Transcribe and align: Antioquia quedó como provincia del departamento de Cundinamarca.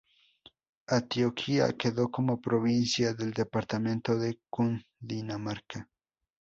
Antioquia 0.87 1.73
quedó 1.77 2.09
como 2.09 2.41
provincia 2.41 3.13
del 3.13 3.33
departamento 3.33 4.17
de 4.17 4.39
Cundinamarca. 4.49 5.91